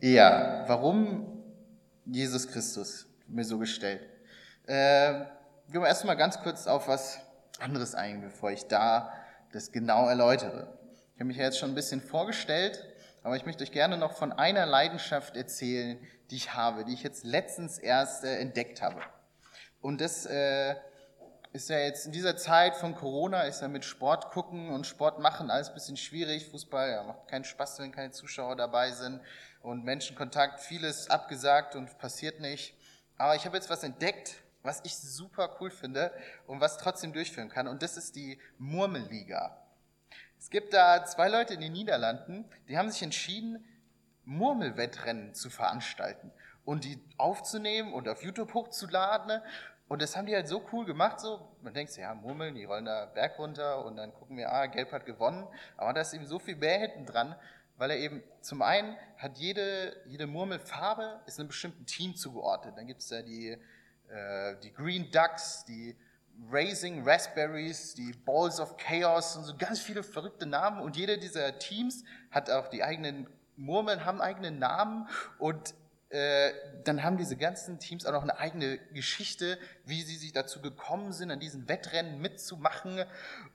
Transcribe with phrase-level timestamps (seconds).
[0.00, 1.42] Ja, warum
[2.06, 3.06] Jesus Christus?
[3.26, 4.00] Mir so gestellt.
[4.64, 5.24] Äh,
[5.72, 7.18] gehen wir erstmal ganz kurz auf was
[7.58, 9.12] anderes ein, bevor ich da
[9.50, 10.78] das genau erläutere.
[11.14, 12.80] Ich habe mich ja jetzt schon ein bisschen vorgestellt,
[13.24, 15.98] aber ich möchte euch gerne noch von einer Leidenschaft erzählen,
[16.30, 19.00] die ich habe, die ich jetzt letztens erst äh, entdeckt habe.
[19.80, 20.76] Und das äh,
[21.52, 25.18] ist ja jetzt in dieser Zeit von Corona, ist ja mit Sport gucken und Sport
[25.18, 26.48] machen alles ein bisschen schwierig.
[26.50, 29.20] Fußball ja, macht keinen Spaß, wenn keine Zuschauer dabei sind
[29.62, 32.74] und Menschenkontakt, vieles abgesagt und passiert nicht.
[33.16, 36.12] Aber ich habe jetzt was entdeckt, was ich super cool finde
[36.46, 37.66] und was trotzdem durchführen kann.
[37.66, 39.56] Und das ist die Murmelliga.
[40.38, 43.64] Es gibt da zwei Leute in den Niederlanden, die haben sich entschieden,
[44.24, 46.30] Murmelwettrennen zu veranstalten
[46.64, 49.40] und die aufzunehmen und auf YouTube hochzuladen.
[49.88, 52.84] Und das haben die halt so cool gemacht, so, man denkt ja, Murmeln, die rollen
[52.84, 55.46] da Berg runter und dann gucken wir, ah, Gelb hat gewonnen.
[55.78, 57.34] Aber da ist eben so viel mehr hinten dran,
[57.78, 62.76] weil er eben, zum einen hat jede, jede Murmelfarbe, ist einem bestimmten Team zugeordnet.
[62.76, 63.56] Dann gibt es da die,
[64.08, 65.96] äh, die Green Ducks, die
[66.50, 70.80] Raising Raspberries, die Balls of Chaos und so ganz viele verrückte Namen.
[70.80, 75.74] Und jeder dieser Teams hat auch die eigenen Murmeln, haben eigenen Namen und
[76.10, 81.12] dann haben diese ganzen Teams auch noch eine eigene Geschichte, wie sie sich dazu gekommen
[81.12, 83.04] sind, an diesen Wettrennen mitzumachen.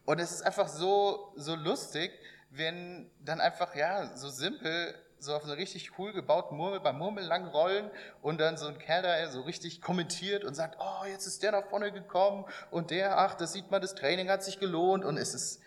[0.06, 2.12] Und es ist einfach so, so lustig,
[2.52, 7.24] wenn dann einfach, ja, so simpel so auf so richtig cool gebauten Murmel beim Murmel
[7.24, 7.90] lang rollen
[8.22, 11.54] und dann so ein Kerl da so richtig kommentiert und sagt, oh, jetzt ist der
[11.54, 15.18] nach vorne gekommen und der, ach, das sieht man, das Training hat sich gelohnt und
[15.18, 15.62] es ist,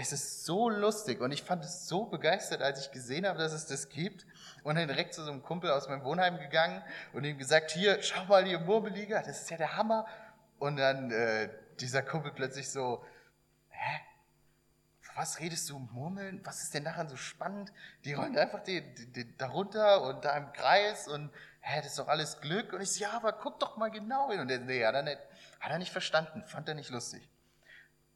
[0.00, 3.52] es ist so lustig und ich fand es so begeistert, als ich gesehen habe, dass
[3.52, 4.26] es das gibt
[4.62, 8.02] und dann direkt zu so einem Kumpel aus meinem Wohnheim gegangen und ihm gesagt, hier,
[8.02, 10.06] schau mal, die Murmeliga, das ist ja der Hammer
[10.58, 13.04] und dann äh, dieser Kumpel plötzlich so,
[13.68, 14.00] hä?
[15.16, 16.40] was redest du, Murmeln?
[16.44, 17.72] Was ist denn daran so spannend?
[18.04, 21.98] Die rollen einfach die, die, die, darunter und da im Kreis und hä, das ist
[21.98, 22.72] doch alles Glück.
[22.72, 24.40] Und ich so, ja, aber guck doch mal genau hin.
[24.40, 25.18] Und der, nee, hat er, nicht,
[25.60, 27.28] hat er nicht verstanden, fand er nicht lustig.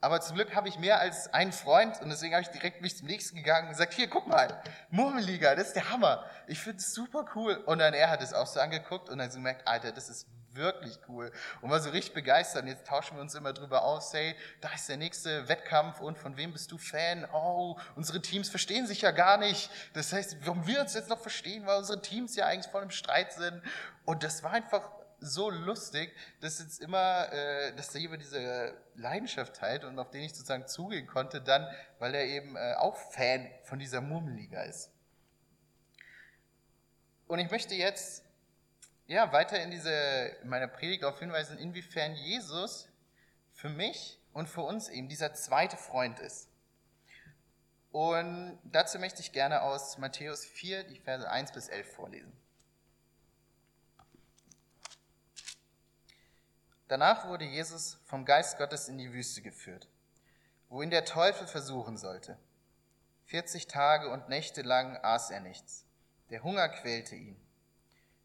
[0.05, 2.95] Aber zum Glück habe ich mehr als einen Freund und deswegen habe ich direkt mich
[2.95, 6.27] zum nächsten gegangen und gesagt, hier, guck mal, Murmelliga, das ist der Hammer.
[6.47, 7.55] Ich finde es super cool.
[7.65, 10.27] Und dann er hat es auch so angeguckt und dann so gemerkt, Alter, das ist
[10.53, 11.33] wirklich cool.
[11.63, 12.65] Und war so richtig begeistert.
[12.65, 16.19] Und jetzt tauschen wir uns immer drüber aus, hey, da ist der nächste Wettkampf und
[16.19, 17.27] von wem bist du Fan?
[17.33, 19.71] Oh, unsere Teams verstehen sich ja gar nicht.
[19.95, 22.91] Das heißt, warum wir uns jetzt noch verstehen, weil unsere Teams ja eigentlich voll im
[22.91, 23.63] Streit sind.
[24.05, 24.83] Und das war einfach
[25.25, 30.23] so lustig, dass jetzt immer, äh, dass da jemand diese Leidenschaft teilt und auf den
[30.23, 31.67] ich sozusagen zugehen konnte, dann,
[31.99, 34.91] weil er eben äh, auch Fan von dieser Murmelliga ist.
[37.27, 38.25] Und ich möchte jetzt
[39.07, 39.93] ja, weiter in, diese,
[40.43, 42.89] in meiner Predigt darauf hinweisen, inwiefern Jesus
[43.53, 46.49] für mich und für uns eben dieser zweite Freund ist.
[47.93, 52.33] Und dazu möchte ich gerne aus Matthäus 4 die Verse 1 bis 11 vorlesen.
[56.89, 59.89] Danach wurde Jesus vom Geist Gottes in die Wüste geführt,
[60.69, 62.39] wo ihn der Teufel versuchen sollte.
[63.27, 65.87] 40 Tage und Nächte lang aß er nichts.
[66.29, 67.41] Der Hunger quälte ihn.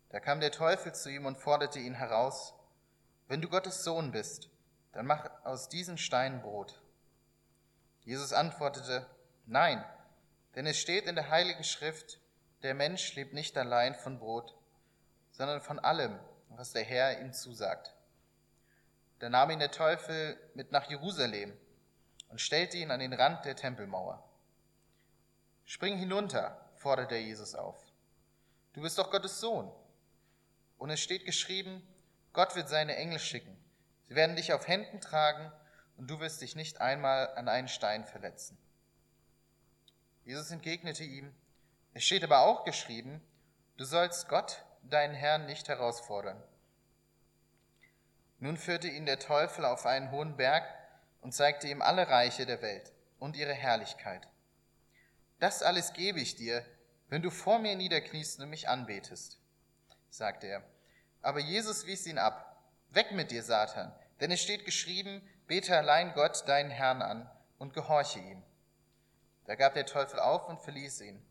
[0.10, 2.54] Da kam der Teufel zu ihm und forderte ihn heraus,
[3.28, 4.50] wenn du Gottes Sohn bist,
[4.92, 6.82] dann mach aus diesen Steinen Brot.
[8.02, 9.06] Jesus antwortete,
[9.46, 9.86] nein,
[10.56, 12.20] denn es steht in der heiligen Schrift,
[12.64, 14.58] der Mensch lebt nicht allein von Brot,
[15.32, 16.20] sondern von allem,
[16.50, 17.94] was der Herr ihm zusagt.
[19.20, 21.58] Da nahm ihn der Teufel mit nach Jerusalem
[22.30, 24.24] und stellte ihn an den Rand der Tempelmauer.
[25.66, 27.78] Spring hinunter, forderte Jesus auf.
[28.74, 29.72] Du bist doch Gottes Sohn.
[30.78, 31.86] Und es steht geschrieben,
[32.32, 33.58] Gott wird seine Engel schicken.
[34.08, 35.52] Sie werden dich auf Händen tragen
[35.98, 38.58] und du wirst dich nicht einmal an einen Stein verletzen.
[40.24, 41.36] Jesus entgegnete ihm,
[41.94, 43.22] es steht aber auch geschrieben,
[43.78, 46.42] du sollst Gott, deinen Herrn, nicht herausfordern.
[48.40, 50.64] Nun führte ihn der Teufel auf einen hohen Berg
[51.22, 54.28] und zeigte ihm alle Reiche der Welt und ihre Herrlichkeit.
[55.40, 56.66] Das alles gebe ich dir,
[57.10, 59.40] wenn du vor mir niederkniest und mich anbetest
[60.10, 60.64] sagte er.
[61.22, 62.46] Aber Jesus wies ihn ab.
[62.92, 67.74] Weg mit dir, Satan, denn es steht geschrieben, bete allein Gott, deinen Herrn an, und
[67.74, 68.42] gehorche ihm.
[69.46, 71.24] Da gab der Teufel auf und verließ ihn,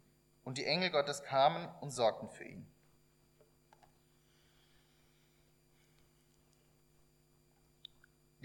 [0.45, 2.71] und die Engel Gottes kamen und sorgten für ihn.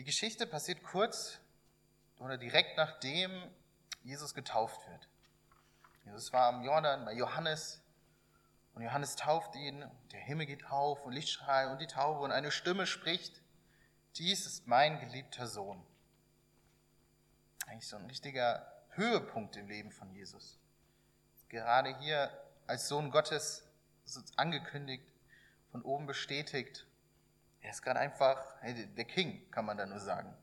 [0.04, 1.40] Die Geschichte passiert kurz
[2.20, 3.32] oder direkt nachdem
[4.04, 5.08] Jesus getauft wird.
[6.04, 7.82] Jesus war am Jordan bei Johannes
[8.74, 12.52] und Johannes tauft ihn, der Himmel geht auf und Lichtstrahl und die Taube und eine
[12.52, 13.42] Stimme spricht,
[14.18, 15.82] dies ist mein geliebter Sohn.
[17.68, 20.60] Eigentlich so ein richtiger Höhepunkt im Leben von Jesus.
[21.48, 22.30] Gerade hier
[22.68, 23.66] als Sohn Gottes
[24.36, 25.10] angekündigt,
[25.72, 26.88] von oben bestätigt.
[27.64, 30.36] Er ist gerade einfach der King, kann man da nur sagen.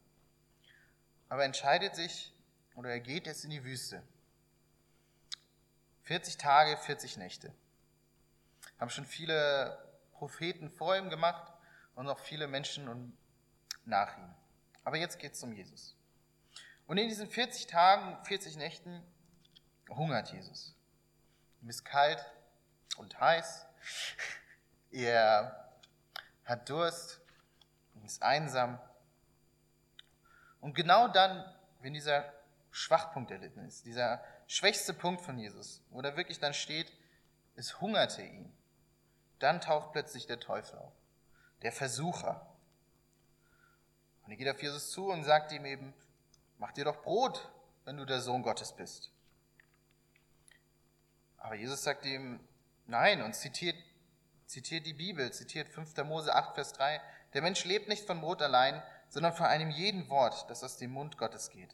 [1.29, 2.35] Aber er entscheidet sich
[2.75, 4.03] oder er geht jetzt in die Wüste.
[6.05, 7.55] 40 Tage, 40 Nächte.
[8.79, 9.79] Haben schon viele
[10.13, 11.53] Propheten vor ihm gemacht
[11.95, 13.17] und noch viele Menschen
[13.85, 14.35] nach ihm.
[14.85, 15.95] Aber jetzt geht es um Jesus.
[16.87, 19.03] Und in diesen 40 Tagen, 40 Nächten
[19.91, 20.75] hungert Jesus.
[21.61, 22.25] Ihm ist kalt
[22.97, 23.67] und heiß.
[24.93, 25.60] Er
[26.45, 27.21] hat Durst,
[28.05, 28.79] ist einsam.
[30.61, 31.45] Und genau dann,
[31.81, 32.33] wenn dieser
[32.71, 36.93] Schwachpunkt erlitten ist, dieser schwächste Punkt von Jesus, wo er wirklich dann steht,
[37.57, 38.53] es hungerte ihn,
[39.39, 40.93] dann taucht plötzlich der Teufel auf,
[41.63, 42.47] der Versucher.
[44.25, 45.95] Und er geht auf Jesus zu und sagt ihm eben,
[46.59, 47.51] mach dir doch Brot,
[47.85, 49.11] wenn du der Sohn Gottes bist.
[51.39, 52.41] Aber Jesus sagt ihm,
[52.87, 53.77] nein, und zitiert,
[54.51, 55.97] zitiert die Bibel, zitiert 5.
[55.99, 57.01] Mose 8, Vers 3,
[57.35, 60.91] der Mensch lebt nicht von Brot allein, sondern von einem jeden Wort, das aus dem
[60.91, 61.73] Mund Gottes geht.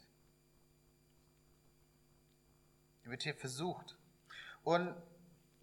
[3.03, 3.97] Er wird hier versucht.
[4.63, 4.95] Und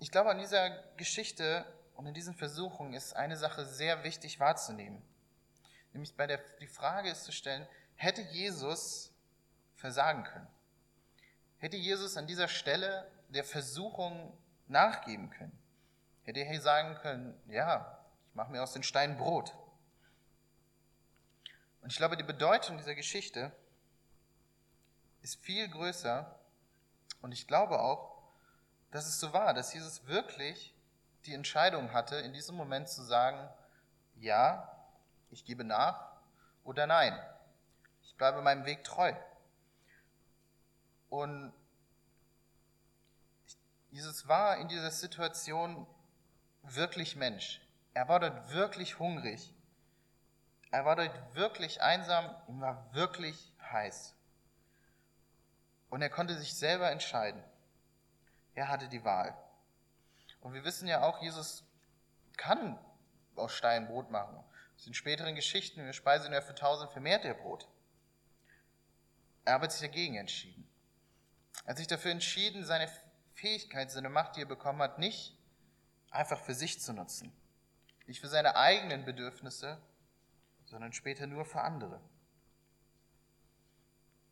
[0.00, 1.64] ich glaube, an dieser Geschichte
[1.94, 5.00] und in diesen Versuchungen ist eine Sache sehr wichtig wahrzunehmen.
[5.92, 7.64] Nämlich bei der, die Frage ist zu stellen,
[7.94, 9.12] hätte Jesus
[9.76, 10.48] versagen können?
[11.58, 15.63] Hätte Jesus an dieser Stelle der Versuchung nachgeben können?
[16.24, 17.98] Hätte er sagen können, ja,
[18.28, 19.54] ich mache mir aus den Steinen Brot.
[21.82, 23.52] Und ich glaube, die Bedeutung dieser Geschichte
[25.20, 26.38] ist viel größer.
[27.20, 28.22] Und ich glaube auch,
[28.90, 30.74] dass es so war, dass Jesus wirklich
[31.26, 33.48] die Entscheidung hatte, in diesem Moment zu sagen,
[34.16, 34.70] ja,
[35.30, 36.12] ich gebe nach
[36.62, 37.18] oder nein.
[38.02, 39.12] Ich bleibe meinem Weg treu.
[41.10, 41.52] Und
[43.90, 45.86] Jesus war in dieser Situation
[46.64, 47.60] wirklich Mensch.
[47.92, 49.52] Er war dort wirklich hungrig.
[50.70, 54.14] Er war dort wirklich einsam, ihm war wirklich heiß.
[55.90, 57.42] Und er konnte sich selber entscheiden.
[58.54, 59.36] Er hatte die Wahl.
[60.40, 61.64] Und wir wissen ja auch, Jesus
[62.36, 62.78] kann
[63.36, 64.36] aus Stein Brot machen.
[64.76, 67.68] Aus den späteren Geschichten, in der Speise nur für tausend vermehrt er Brot.
[69.44, 70.68] Er hat sich dagegen entschieden.
[71.64, 72.90] Er hat sich dafür entschieden, seine
[73.34, 75.38] Fähigkeit, seine Macht, die er bekommen hat, nicht
[76.14, 77.32] einfach für sich zu nutzen.
[78.06, 79.78] Nicht für seine eigenen Bedürfnisse,
[80.64, 82.00] sondern später nur für andere.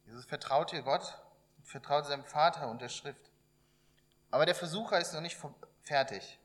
[0.04, 1.18] Jesus vertraut hier Gott
[1.58, 3.30] und vertraut seinem Vater und der Schrift.
[4.30, 5.38] Aber der Versucher ist noch nicht
[5.82, 6.38] fertig.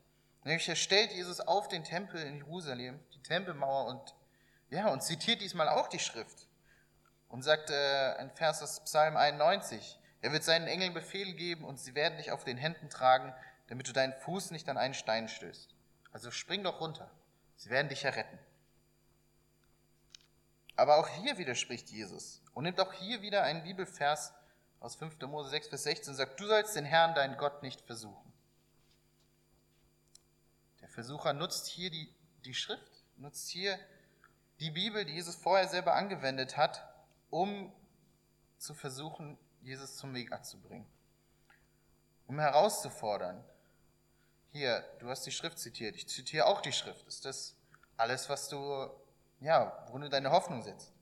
[0.44, 4.14] Nämlich er stellt Jesus auf den Tempel in Jerusalem, die Tempelmauer und
[4.70, 6.46] ja, und zitiert diesmal auch die Schrift
[7.28, 11.78] und sagt äh, ein Vers aus Psalm 91, er wird seinen Engeln Befehl geben und
[11.78, 13.32] sie werden dich auf den Händen tragen,
[13.68, 15.74] damit du deinen Fuß nicht an einen Stein stößt.
[16.12, 17.10] Also spring doch runter,
[17.56, 18.38] sie werden dich ja retten.
[20.76, 24.32] Aber auch hier widerspricht Jesus und nimmt auch hier wieder einen Bibelvers
[24.80, 25.20] aus 5.
[25.22, 28.32] Mose 6, Vers 16 und sagt, du sollst den Herrn, deinen Gott, nicht versuchen.
[30.80, 32.14] Der Versucher nutzt hier die,
[32.44, 33.78] die Schrift, nutzt hier
[34.60, 36.82] die Bibel, die Jesus vorher selber angewendet hat,
[37.30, 37.72] um
[38.58, 40.86] zu versuchen, Jesus zum Weg abzubringen.
[42.26, 43.44] Um herauszufordern,
[44.52, 47.06] hier, du hast die Schrift zitiert, ich zitiere auch die Schrift.
[47.06, 47.56] Ist das
[47.96, 48.90] alles, was du
[49.40, 50.92] ja, worin du deine Hoffnung setzt.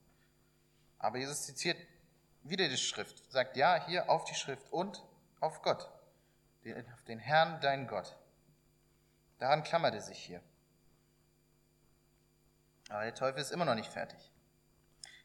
[0.98, 1.78] Aber Jesus zitiert
[2.42, 5.02] wieder die Schrift, sagt ja, hier auf die Schrift und
[5.40, 5.88] auf Gott,
[6.92, 8.16] auf den Herrn, dein Gott.
[9.38, 10.42] Daran klammert er sich hier.
[12.88, 14.30] Aber der Teufel ist immer noch nicht fertig.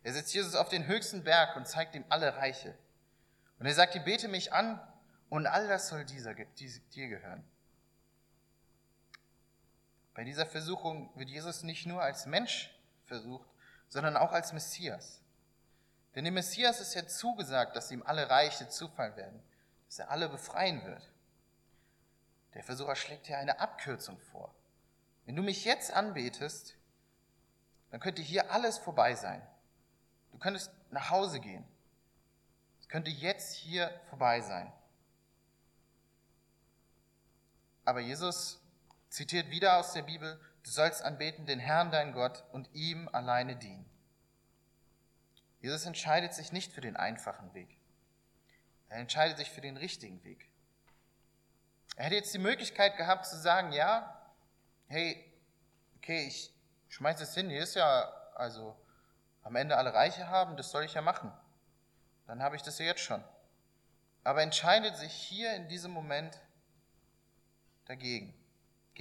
[0.03, 2.75] Er setzt Jesus auf den höchsten Berg und zeigt ihm alle Reiche.
[3.59, 4.81] Und er sagt ihm, bete mich an
[5.29, 7.43] und all das soll dieser, dir gehören.
[10.13, 12.73] Bei dieser Versuchung wird Jesus nicht nur als Mensch
[13.05, 13.47] versucht,
[13.87, 15.21] sondern auch als Messias.
[16.15, 19.41] Denn dem Messias ist ja zugesagt, dass ihm alle Reiche zufallen werden,
[19.87, 21.09] dass er alle befreien wird.
[22.53, 24.53] Der Versucher schlägt hier eine Abkürzung vor.
[25.25, 26.75] Wenn du mich jetzt anbetest,
[27.91, 29.41] dann könnte hier alles vorbei sein.
[30.31, 31.65] Du könntest nach Hause gehen.
[32.81, 34.71] Es könnte jetzt hier vorbei sein.
[37.85, 38.60] Aber Jesus
[39.11, 43.55] zitiert wieder aus der Bibel, Du sollst anbeten den Herrn, dein Gott, und ihm alleine
[43.55, 43.89] dienen.
[45.59, 47.77] Jesus entscheidet sich nicht für den einfachen Weg.
[48.89, 50.49] Er entscheidet sich für den richtigen Weg.
[51.95, 54.31] Er hätte jetzt die Möglichkeit gehabt zu sagen, ja,
[54.87, 55.23] hey,
[55.97, 56.53] okay, ich
[56.89, 58.77] schmeiße es hin, hier ist ja, also
[59.43, 61.31] am Ende alle Reiche haben, das soll ich ja machen.
[62.27, 63.23] Dann habe ich das ja jetzt schon.
[64.23, 66.39] Aber entscheidet sich hier in diesem Moment
[67.85, 68.33] dagegen.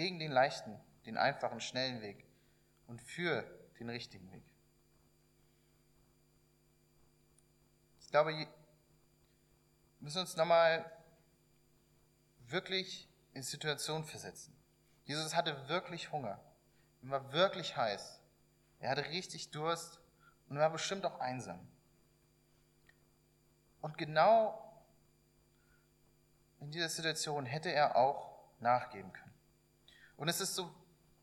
[0.00, 2.24] Gegen den leichten, den einfachen, schnellen Weg
[2.86, 3.42] und für
[3.78, 4.42] den richtigen Weg.
[8.00, 8.48] Ich glaube, wir
[9.98, 10.90] müssen uns nochmal
[12.46, 14.56] wirklich in Situationen versetzen.
[15.04, 16.40] Jesus hatte wirklich Hunger.
[17.02, 18.22] Er war wirklich heiß.
[18.78, 20.00] Er hatte richtig Durst
[20.48, 21.60] und er war bestimmt auch einsam.
[23.82, 24.82] Und genau
[26.58, 29.29] in dieser Situation hätte er auch nachgeben können.
[30.20, 30.70] Und es ist so,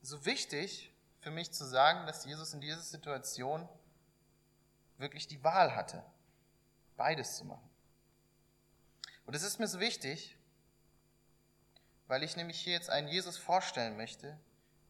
[0.01, 3.70] so wichtig für mich zu sagen, dass Jesus in dieser Situation
[4.98, 6.04] wirklich die Wahl hatte,
[6.96, 7.70] beides zu machen.
[9.27, 10.36] Und es ist mir so wichtig,
[12.08, 14.36] weil ich nämlich hier jetzt einen Jesus vorstellen möchte,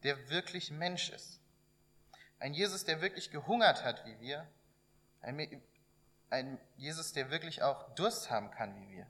[0.04, 1.38] der wirklich Mensch ist.
[2.38, 4.48] Ein Jesus, der wirklich gehungert hat wie wir.
[5.20, 5.62] Ein,
[6.30, 9.06] ein Jesus, der wirklich auch Durst haben kann wie wir.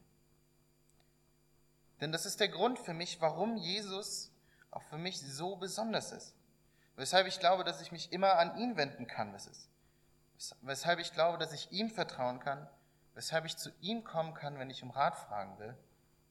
[2.01, 4.33] Denn das ist der Grund für mich, warum Jesus
[4.79, 6.35] auch für mich so besonders ist.
[6.97, 9.69] Weshalb ich glaube, dass ich mich immer an ihn wenden kann, was ist.
[10.63, 12.69] Weshalb ich glaube, dass ich ihm vertrauen kann,
[13.15, 15.77] weshalb ich zu ihm kommen kann, wenn ich um Rat fragen will,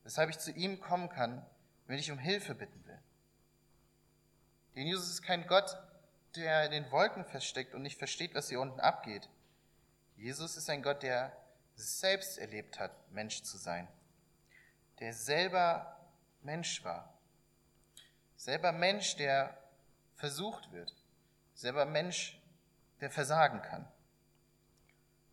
[0.04, 1.46] weshalb ich zu ihm kommen kann,
[1.86, 3.00] wenn ich um Hilfe bitten will.
[4.76, 5.78] Denn Jesus ist kein Gott,
[6.36, 9.30] der in den Wolken versteckt und nicht versteht, was hier unten abgeht.
[10.16, 11.36] Jesus ist ein Gott, der
[11.76, 13.88] selbst erlebt hat, Mensch zu sein
[15.00, 15.96] der selber
[16.42, 17.14] Mensch war.
[18.38, 19.58] Selber Mensch, der
[20.16, 20.96] versucht wird.
[21.56, 22.40] Selber Mensch,
[23.02, 23.86] der versagen kann.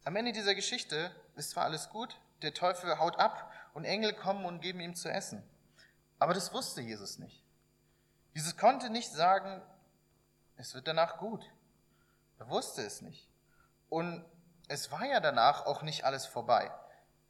[0.04, 4.44] Am Ende dieser Geschichte ist zwar alles gut, der Teufel haut ab und Engel kommen
[4.44, 5.42] und geben ihm zu essen.
[6.18, 7.44] Aber das wusste Jesus nicht.
[8.32, 9.62] Jesus konnte nicht sagen,
[10.56, 11.44] es wird danach gut.
[12.38, 13.28] Er wusste es nicht.
[13.88, 14.24] Und
[14.68, 16.70] es war ja danach auch nicht alles vorbei.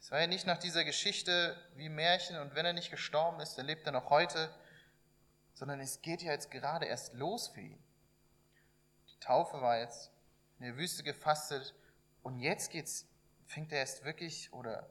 [0.01, 3.57] Es war ja nicht nach dieser Geschichte wie Märchen und wenn er nicht gestorben ist,
[3.57, 4.55] dann lebt er noch heute,
[5.55, 7.83] sondern es geht ja jetzt gerade erst los für ihn.
[9.09, 10.11] Die Taufe war jetzt
[10.59, 11.75] in der Wüste gefastet
[12.23, 13.07] und jetzt geht's,
[13.47, 14.89] fängt er erst wirklich oder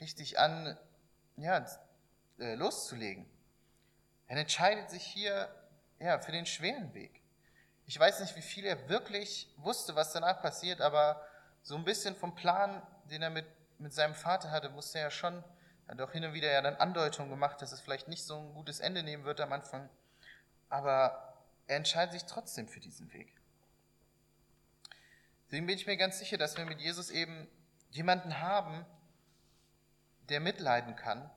[0.00, 0.78] richtig an,
[1.36, 1.64] ja,
[2.38, 3.26] äh, loszulegen.
[4.26, 5.48] Er entscheidet sich hier
[5.98, 7.22] ja, für den schweren Weg.
[7.86, 11.24] Ich weiß nicht, wie viel er wirklich wusste, was danach passiert, aber
[11.62, 13.46] so ein bisschen vom Plan, den er mit
[13.80, 15.42] mit seinem Vater hatte, musste er ja schon,
[15.98, 18.78] auch hin und wieder ja dann Andeutungen gemacht, dass es vielleicht nicht so ein gutes
[18.78, 19.88] Ende nehmen wird am Anfang.
[20.68, 21.34] Aber
[21.66, 23.34] er entscheidet sich trotzdem für diesen Weg.
[25.46, 27.48] Deswegen bin ich mir ganz sicher, dass wir mit Jesus eben
[27.90, 28.86] jemanden haben,
[30.28, 31.28] der mitleiden kann,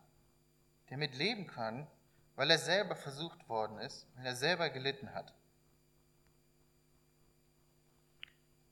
[0.89, 1.87] der mitleben kann,
[2.35, 5.33] weil er selber versucht worden ist, weil er selber gelitten hat.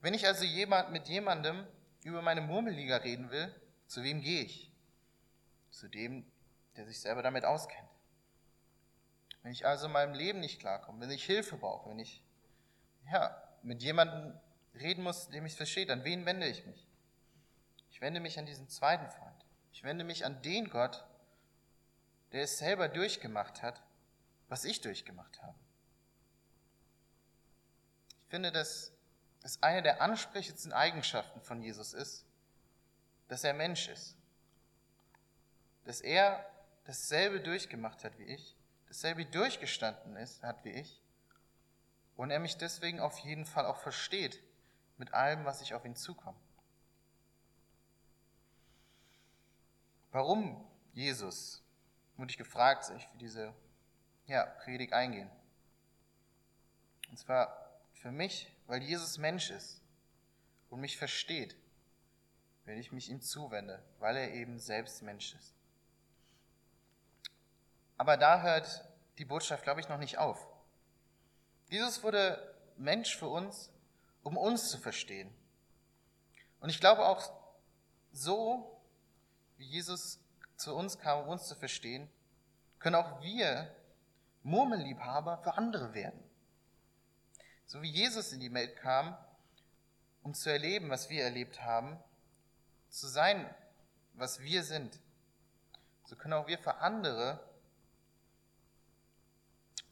[0.01, 1.65] Wenn ich also jemand mit jemandem
[2.03, 3.53] über meine Murmelliga reden will,
[3.87, 4.70] zu wem gehe ich?
[5.71, 6.25] Zu dem,
[6.75, 7.89] der sich selber damit auskennt.
[9.43, 12.23] Wenn ich also in meinem Leben nicht klarkomme, wenn ich Hilfe brauche, wenn ich
[13.11, 14.39] ja, mit jemandem
[14.75, 16.87] reden muss, dem ich es verstehe, an wen wende ich mich?
[17.89, 19.45] Ich wende mich an diesen zweiten Freund.
[19.71, 21.05] Ich wende mich an den Gott,
[22.31, 23.81] der es selber durchgemacht hat,
[24.47, 25.57] was ich durchgemacht habe.
[28.19, 28.93] Ich finde, dass
[29.43, 32.25] es eine der ansprechendsten Eigenschaften von Jesus ist,
[33.27, 34.15] dass er Mensch ist.
[35.85, 36.45] Dass er
[36.85, 38.55] dasselbe durchgemacht hat wie ich,
[38.87, 41.01] dasselbe durchgestanden ist, hat wie ich,
[42.15, 44.43] und er mich deswegen auf jeden Fall auch versteht
[44.97, 46.37] mit allem, was ich auf ihn zukomme.
[50.11, 51.63] Warum Jesus,
[52.17, 53.53] wurde ich gefragt, soll ich für diese
[54.27, 55.29] ja, Predigt eingehen?
[57.09, 59.81] Und zwar für mich weil Jesus Mensch ist
[60.69, 61.57] und mich versteht,
[62.63, 65.53] wenn ich mich ihm zuwende, weil er eben selbst Mensch ist.
[68.01, 68.83] Aber da hört
[69.19, 70.47] die Botschaft, glaube ich, noch nicht auf.
[71.69, 73.69] Jesus wurde Mensch für uns,
[74.23, 75.31] um uns zu verstehen.
[76.61, 77.31] Und ich glaube auch
[78.11, 78.81] so,
[79.57, 80.19] wie Jesus
[80.55, 82.09] zu uns kam, um uns zu verstehen,
[82.79, 83.71] können auch wir
[84.41, 86.23] Murmelliebhaber für andere werden.
[87.67, 89.15] So wie Jesus in die Welt kam,
[90.23, 91.99] um zu erleben, was wir erlebt haben,
[92.89, 93.47] zu sein,
[94.13, 94.97] was wir sind,
[96.05, 97.50] so können auch wir für andere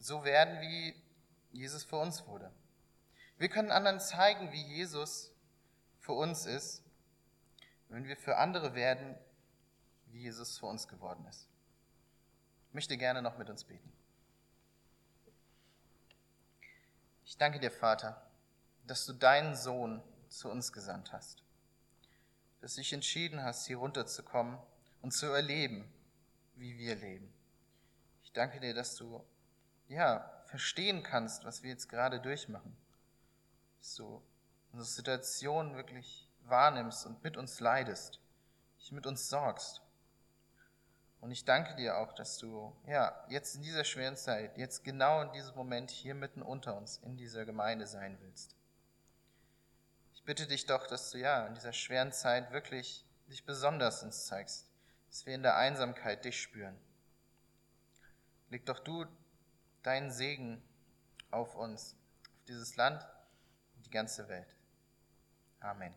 [0.00, 0.94] so werden, wie
[1.52, 2.50] Jesus für uns wurde.
[3.38, 5.32] Wir können anderen zeigen, wie Jesus
[5.98, 6.82] für uns ist,
[7.88, 9.16] wenn wir für andere werden,
[10.06, 11.48] wie Jesus für uns geworden ist.
[12.68, 13.92] Ich möchte gerne noch mit uns beten.
[17.24, 18.20] Ich danke dir, Vater,
[18.86, 21.44] dass du deinen Sohn zu uns gesandt hast,
[22.60, 24.58] dass du dich entschieden hast, hier runterzukommen
[25.02, 25.92] und zu erleben,
[26.56, 27.32] wie wir leben.
[28.22, 29.24] Ich danke dir, dass du
[29.90, 32.76] ja, verstehen kannst, was wir jetzt gerade durchmachen.
[33.78, 34.22] Dass du
[34.72, 38.20] unsere Situation wirklich wahrnimmst und mit uns leidest,
[38.78, 39.82] dich mit uns sorgst.
[41.20, 45.20] Und ich danke dir auch, dass du, ja, jetzt in dieser schweren Zeit, jetzt genau
[45.22, 48.56] in diesem Moment hier mitten unter uns in dieser Gemeinde sein willst.
[50.14, 54.26] Ich bitte dich doch, dass du, ja, in dieser schweren Zeit wirklich dich besonders uns
[54.26, 54.70] zeigst,
[55.08, 56.78] dass wir in der Einsamkeit dich spüren.
[58.48, 59.06] Leg doch du
[59.82, 60.62] deinen Segen
[61.30, 61.96] auf uns,
[62.34, 63.06] auf dieses Land
[63.76, 64.56] und die ganze Welt.
[65.60, 65.94] Amen.